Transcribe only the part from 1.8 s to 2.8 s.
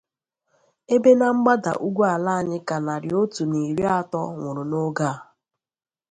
ugwu ala anyị ka